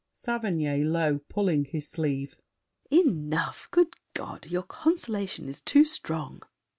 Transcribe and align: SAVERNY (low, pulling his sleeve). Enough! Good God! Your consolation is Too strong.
SAVERNY 0.13 0.83
(low, 0.83 1.19
pulling 1.29 1.65
his 1.65 1.87
sleeve). 1.87 2.35
Enough! 2.89 3.67
Good 3.69 3.93
God! 4.15 4.47
Your 4.47 4.63
consolation 4.63 5.47
is 5.47 5.61
Too 5.61 5.85
strong. 5.85 6.41